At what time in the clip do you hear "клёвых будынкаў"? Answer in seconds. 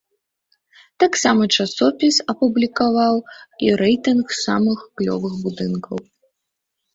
4.97-5.97